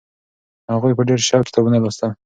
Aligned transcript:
هغوی 0.73 0.93
په 0.97 1.03
ډېر 1.09 1.19
سوق 1.29 1.43
کتابونه 1.47 1.77
لوستل. 1.79 2.11